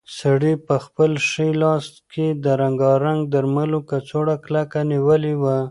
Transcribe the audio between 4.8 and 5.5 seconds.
نیولې